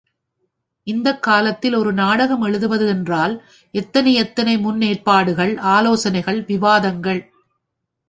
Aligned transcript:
இந்தக் 0.87 1.23
காலத்தில் 1.23 1.73
ஒரு 1.73 1.93
நாடகம் 1.93 2.41
எழுதுவது 2.41 2.87
என்றால் 2.87 3.35
எத்தனை 3.71 4.13
எத்தனை 4.13 4.57
முன் 4.59 4.81
ஏற்பாடுகள் 4.81 5.57
ஆலோசனைகள் 5.57 6.43
விவாதங்கள். 6.43 7.21